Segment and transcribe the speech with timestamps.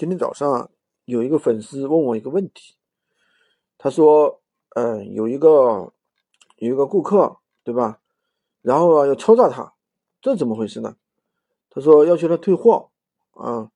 [0.00, 0.70] 今天早上
[1.04, 2.74] 有一个粉丝问我一个问题，
[3.76, 4.40] 他说
[4.74, 5.92] ：“嗯，有一个
[6.56, 8.00] 有一个顾客，对吧？
[8.62, 9.74] 然后啊要敲诈他，
[10.22, 10.96] 这怎么回事呢？”
[11.68, 12.88] 他说要求他退货
[13.32, 13.70] 啊，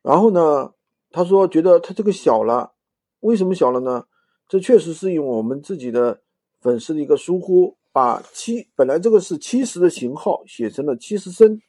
[0.00, 0.72] 然后呢，
[1.10, 2.72] 他说觉得他这个小了，
[3.20, 4.06] 为什么小了呢？
[4.48, 6.22] 这确实是因为我们自己的
[6.62, 11.60] 粉丝的一个疏忽，把七本来这个是七十的型号写成了七十升，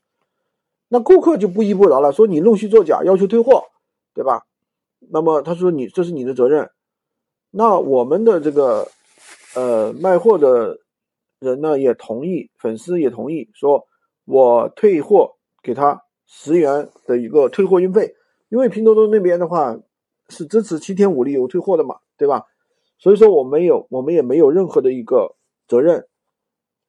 [0.88, 3.66] 那顾客就不依不饶了，说你弄虚作假，要求退货。
[4.14, 4.44] 对吧？
[5.10, 6.70] 那么他说你这是你的责任，
[7.50, 8.88] 那我们的这个
[9.56, 10.80] 呃卖货的
[11.40, 13.88] 人呢也同意，粉丝也同意，说
[14.26, 18.16] 我退货给他十元的一个退货运费，
[18.50, 19.76] 因为拼多多那边的话
[20.30, 22.46] 是支持七天无理由退货的嘛，对吧？
[23.00, 25.36] 所以说我没有，我们也没有任何的一个
[25.68, 26.08] 责任。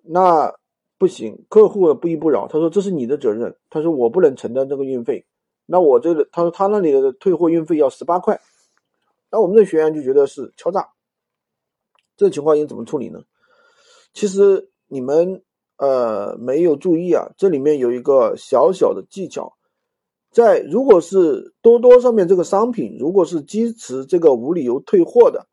[0.05, 0.53] 那
[0.99, 5.25] 不行，客户不依不饶，他说这是你的责任，他说我不能承担这个运费。
[5.67, 8.41] 那我这个，他说他那里的退货运费要十八块，
[9.31, 10.91] 那我们的学员就觉得是敲诈，
[12.17, 13.21] 这情况应该怎么处理呢？
[14.13, 15.43] 其实你们
[15.79, 19.57] 呃没有注意啊，这里面有一个小小的技巧，
[20.31, 25.47] 在如果是多多上面这个商品如果是支持这个无理由退货的，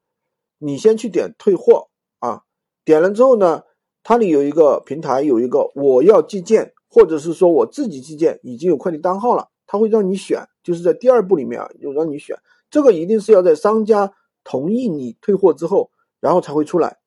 [0.58, 1.88] 你先去点退货
[2.20, 2.44] 啊，
[2.83, 3.64] 点了之后呢，
[4.03, 9.50] 它里有一个平台有一个我要寄件，或者是说我自己寄件，已经有快递单号了。
[9.72, 12.36] 他会让你选，就是在第二步里面啊，有让你选，
[12.72, 14.11] 这个一定是要在商家
[14.44, 16.98] 同意你退货之后，然后才会出来。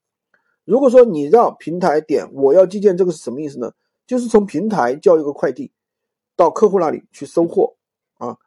[0.64, 3.72] 如果说你让平台点我要寄件，这个是什么意思呢？
[4.06, 5.72] 就是从平台叫一个快递
[6.36, 7.74] 到客户那里去收货
[8.18, 8.38] 啊。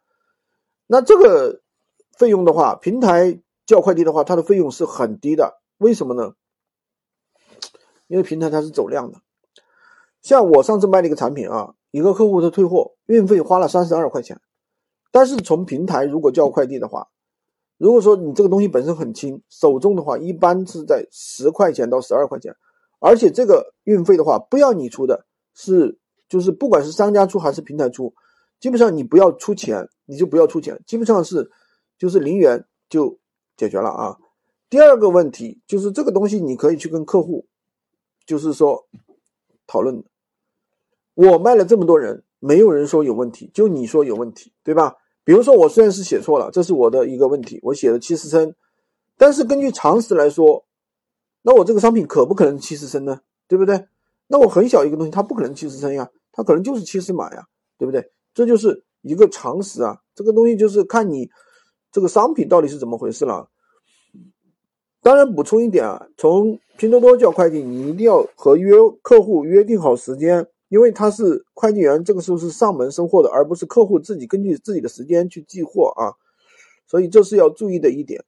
[0.88, 1.62] 那这个
[2.14, 5.60] 费用的话，平台叫快递的话，它的费用是很低的。
[5.80, 6.36] 为什么呢？
[8.08, 9.20] 因为平台它是走量的。
[10.22, 11.76] 像我上次卖了一个产品啊。
[11.96, 14.38] 一个客户的退货运费花了三十二块钱，
[15.14, 17.08] 但是从平台如果叫快递的话，
[17.78, 22.54] 如果说你这个东西本身很轻，手重的话，一般是在十块钱到十二块钱，
[23.00, 25.98] 而且这个运费的话不要你出的，是
[26.28, 28.14] 就是不管是商家出还是平台出，
[28.60, 31.50] 基本上你不要出钱，你就不要出钱，基本上是
[31.98, 33.18] 就是零元就
[33.56, 34.18] 解决了啊。
[34.70, 37.48] 第二个问题就是这个东西你可以去跟客户，
[38.26, 38.86] 就是说
[39.66, 40.04] 讨论。
[41.16, 44.96] 我卖了这么多人，没有人说有问题，就你说有问题，对吧？
[45.24, 48.54] 比如说我虽然是写错了，这是我的一个问题，我写了七十升，
[49.18, 50.66] 但是根据常识来说，
[51.42, 53.22] 那我这个商品可不可能七十升呢？
[53.48, 53.88] 对不对？
[54.28, 57.46] 那我很小一个东西，它不可能七十升呀，它可能就是七十码呀，
[57.78, 58.12] 对不对？
[58.34, 61.30] 这就是一个常识啊，这个东西就是看你
[61.92, 63.50] 这个商品到底是怎么回事了。
[65.02, 70.48] 当然补充一点啊，从拼多多叫快递，你一定要和约客户约定好时间。
[70.70, 76.14] 因为他是快递员，这个时候是上门收货的，而不是客户自己根据自己的时间去寄货啊，
[76.88, 78.24] 所以这是要注意的一点。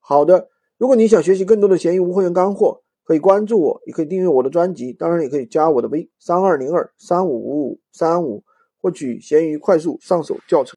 [0.00, 0.48] 好的，
[0.78, 8.42] 如果你想学习更多的闲鱼无货源干货，可以关注我，也可以订阅我的专辑，当然也可以加我的微三二零二三五五五三五，
[8.80, 10.74] 获取闲鱼快速上手教程。